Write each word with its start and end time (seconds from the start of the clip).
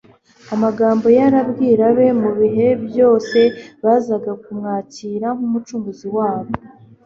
Amagambo 0.53 1.05
ye 1.15 1.21
arabwira 1.29 1.83
abe 1.91 2.07
mu 2.21 2.31
bihe 2.39 2.67
byose 2.85 3.39
bazanga 3.83 4.31
kumwakira 4.43 5.27
nk'Umucunguzi 5.37 6.07
wabo. 6.17 6.51